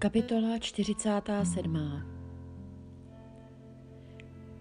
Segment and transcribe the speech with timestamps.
[0.00, 2.02] Kapitola 47.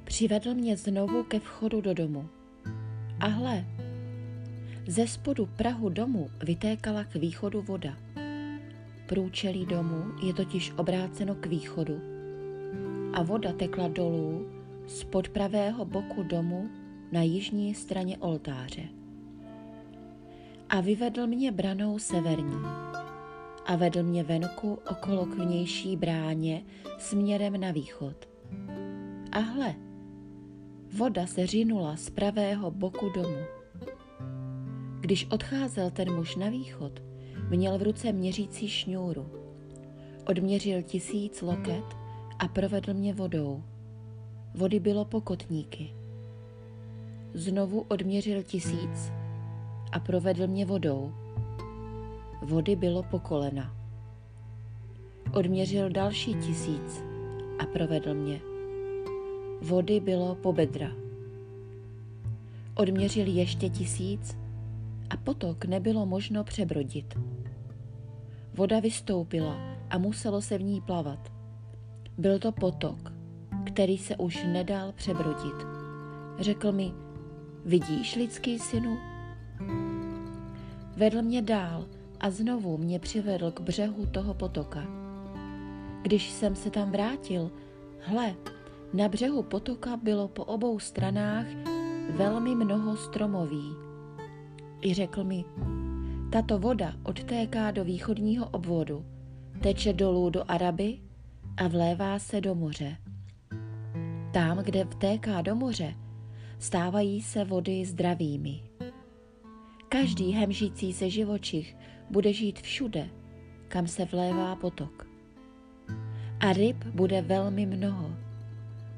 [0.03, 2.29] Přivedl mě znovu ke vchodu do domu.
[3.19, 3.65] A hle,
[4.87, 7.97] ze spodu prahu domu vytékala k východu voda.
[9.05, 12.01] Průčelí domu je totiž obráceno k východu
[13.13, 14.47] a voda tekla dolů
[14.87, 16.69] spod pravého boku domu
[17.11, 18.83] na jižní straně oltáře.
[20.69, 22.87] A vyvedl mě branou severní
[23.67, 26.63] a vedl mě venku okolo k vnější bráně
[26.97, 28.29] směrem na východ.
[29.31, 29.75] A hle,
[30.97, 33.37] voda se řinula z pravého boku domu.
[34.99, 36.91] Když odcházel ten muž na východ,
[37.49, 39.31] měl v ruce měřící šňůru.
[40.27, 41.85] Odměřil tisíc loket
[42.39, 43.63] a provedl mě vodou.
[44.55, 45.93] Vody bylo pokotníky.
[47.33, 49.11] Znovu odměřil tisíc
[49.91, 51.26] a provedl mě vodou.
[52.41, 53.75] Vody bylo po kolena.
[55.33, 57.03] Odměřil další tisíc
[57.59, 58.41] a provedl mě.
[59.61, 60.91] Vody bylo po bedra.
[62.75, 64.37] Odměřil ještě tisíc
[65.09, 67.19] a potok nebylo možno přebrodit.
[68.53, 69.55] Voda vystoupila
[69.89, 71.31] a muselo se v ní plavat.
[72.17, 73.13] Byl to potok,
[73.65, 75.55] který se už nedal přebrodit.
[76.39, 76.93] Řekl mi,
[77.65, 78.97] vidíš, lidský synu?
[80.97, 81.85] Vedl mě dál
[82.19, 84.83] a znovu mě přivedl k břehu toho potoka.
[86.01, 87.51] Když jsem se tam vrátil,
[87.99, 88.35] hle,
[88.93, 91.45] na břehu potoka bylo po obou stranách
[92.09, 93.71] velmi mnoho stromoví.
[94.81, 95.45] I řekl mi,
[96.31, 99.05] tato voda odtéká do východního obvodu,
[99.61, 100.99] teče dolů do Araby
[101.57, 102.97] a vlévá se do moře.
[104.33, 105.95] Tam, kde vtéká do moře,
[106.59, 108.66] stávají se vody zdravými.
[109.89, 111.75] Každý hemžící se živočich
[112.09, 113.09] bude žít všude,
[113.67, 115.07] kam se vlévá potok.
[116.39, 118.15] A ryb bude velmi mnoho,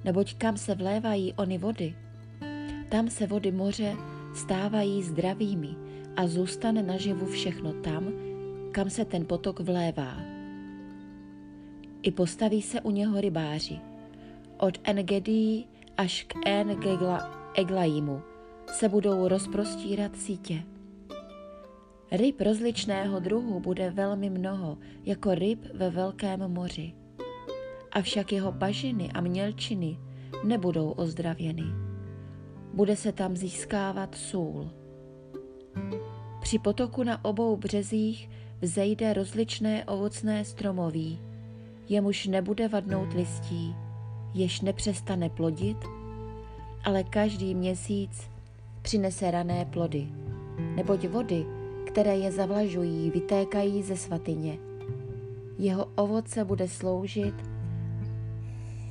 [0.03, 1.95] neboť kam se vlévají ony vody,
[2.89, 3.95] tam se vody moře
[4.35, 5.75] stávají zdravými
[6.15, 8.13] a zůstane naživu všechno tam,
[8.71, 10.17] kam se ten potok vlévá.
[12.01, 13.79] I postaví se u něho rybáři.
[14.57, 15.65] Od Engedii
[15.97, 16.33] až k
[17.55, 18.21] Eglaimu
[18.71, 20.63] se budou rozprostírat sítě.
[22.11, 26.93] Ryb rozličného druhu bude velmi mnoho, jako ryb ve velkém moři.
[27.91, 29.97] Avšak jeho bažiny a mělčiny
[30.43, 31.63] nebudou ozdravěny.
[32.73, 34.71] Bude se tam získávat sůl.
[36.41, 38.29] Při potoku na obou březích
[38.61, 41.19] vzejde rozličné ovocné stromoví,
[41.89, 43.75] jemuž nebude vadnout listí,
[44.33, 45.77] jež nepřestane plodit,
[46.83, 48.29] ale každý měsíc
[48.81, 50.07] přinese rané plody,
[50.75, 51.58] neboť vody,
[51.89, 54.57] které je zavlažují, vytékají ze svatyně.
[55.57, 57.35] Jeho ovoce bude sloužit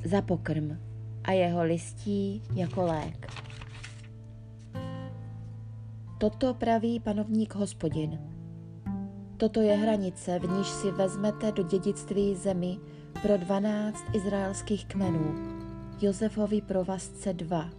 [0.05, 0.79] za pokrm
[1.25, 3.33] a jeho listí jako lék.
[6.19, 8.19] Toto praví panovník hospodin.
[9.37, 12.79] Toto je hranice, v níž si vezmete do dědictví zemi
[13.23, 15.35] pro dvanáct izraelských kmenů,
[16.01, 17.71] Josefovi provazce dva.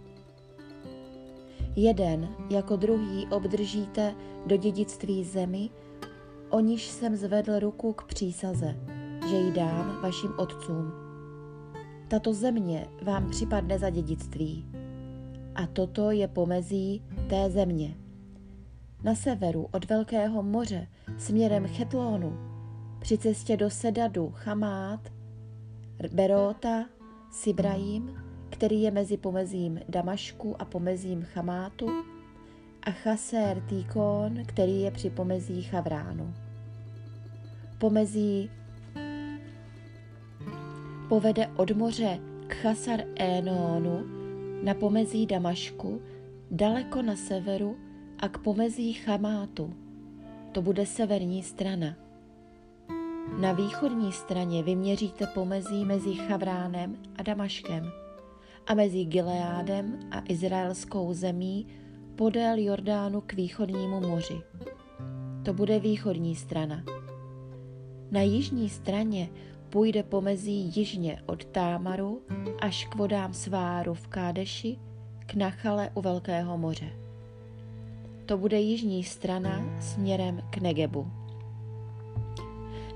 [1.76, 4.14] Jeden jako druhý obdržíte
[4.46, 5.70] do dědictví zemi,
[6.50, 8.76] o níž jsem zvedl ruku k přísaze,
[9.28, 10.92] že ji dám vašim otcům.
[12.08, 14.66] Tato země vám připadne za dědictví.
[15.54, 17.96] A toto je pomezí té země.
[19.02, 20.86] Na severu od Velkého moře
[21.18, 22.38] směrem Chetlónu,
[23.00, 25.00] při cestě do Sedadu, Chamát,
[26.12, 26.84] Berota,
[27.30, 28.10] Sibraim,
[28.60, 31.88] který je mezi pomezím Damašku a pomezím Chamátu,
[32.82, 36.34] a Chaser Týkon, který je při pomezí Chavránu.
[37.78, 38.50] Pomezí
[41.08, 44.02] povede od moře k Chasar Enonu
[44.62, 46.02] na pomezí Damašku,
[46.50, 47.76] daleko na severu
[48.18, 49.74] a k pomezí Chamátu.
[50.52, 51.96] To bude severní strana.
[53.40, 57.92] Na východní straně vyměříte pomezí mezi Chavránem a Damaškem
[58.66, 61.66] a mezi Gileádem a izraelskou zemí
[62.16, 64.40] podél Jordánu k východnímu moři.
[65.44, 66.84] To bude východní strana.
[68.10, 69.28] Na jižní straně
[69.70, 72.22] půjde pomezí jižně od Támaru
[72.60, 74.78] až k vodám sváru v Kádeši
[75.26, 76.92] k Nachale u Velkého moře.
[78.26, 81.10] To bude jižní strana směrem k Negebu.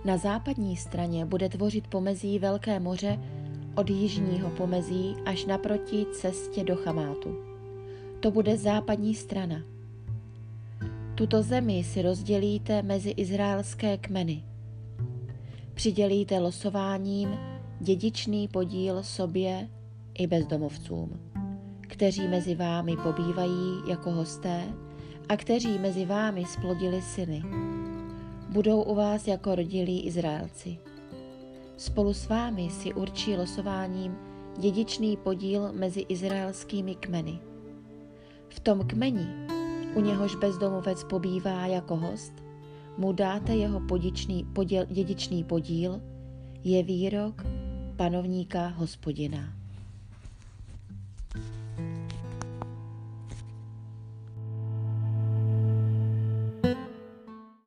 [0.04, 3.18] Na západní straně bude tvořit pomezí Velké moře
[3.74, 7.36] od jižního pomezí až naproti cestě do Chamátu.
[8.20, 9.62] To bude západní strana.
[11.14, 14.44] Tuto zemi si rozdělíte mezi izraelské kmeny–
[15.74, 17.38] přidělíte losováním
[17.80, 19.68] dědičný podíl sobě
[20.14, 21.20] i bezdomovcům,
[21.80, 24.62] kteří mezi vámi pobývají jako hosté
[25.28, 27.42] a kteří mezi vámi splodili syny.
[28.48, 30.78] Budou u vás jako rodilí Izraelci.
[31.76, 34.16] Spolu s vámi si určí losováním
[34.58, 37.38] dědičný podíl mezi izraelskými kmeny.
[38.48, 39.26] V tom kmeni,
[39.94, 42.32] u něhož bezdomovec pobývá jako host,
[42.98, 46.00] mu dáte jeho podičný, podíl, dědičný podíl,
[46.64, 47.42] je výrok
[47.96, 49.53] panovníka hospodina.